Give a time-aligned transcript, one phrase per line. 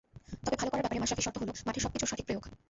[0.45, 2.43] তবে ভালো করার ব্যাপারে মাশরাফির শর্ত হলো, মাঠে সবকিছুর সঠিক প্রয়োগ।